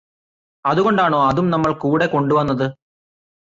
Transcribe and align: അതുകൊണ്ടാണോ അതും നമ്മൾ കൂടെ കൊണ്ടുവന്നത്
അതുകൊണ്ടാണോ 0.65 1.19
അതും 1.27 1.49
നമ്മൾ 1.49 1.71
കൂടെ 1.73 2.05
കൊണ്ടുവന്നത് 2.05 2.67